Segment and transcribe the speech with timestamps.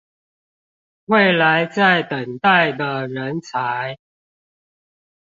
[1.05, 3.99] 未來在等待的人才